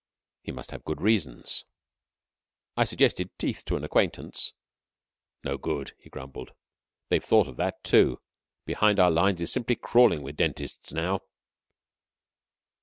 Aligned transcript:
He 0.41 0.51
must 0.51 0.71
have 0.71 0.83
good 0.83 0.99
reasons. 0.99 1.63
I 2.75 2.85
suggested 2.85 3.29
teeth 3.37 3.63
to 3.65 3.75
an 3.75 3.83
acquaintance. 3.83 4.51
"No 5.43 5.59
good," 5.59 5.93
he 5.99 6.09
grumbled. 6.09 6.53
"They've 7.09 7.23
thought 7.23 7.47
of 7.47 7.57
that, 7.57 7.83
too. 7.83 8.19
Behind 8.65 8.99
our 8.99 9.11
lines 9.11 9.41
is 9.41 9.51
simply 9.51 9.75
crawling 9.75 10.23
with 10.23 10.37
dentists 10.37 10.91
now!" 10.91 11.21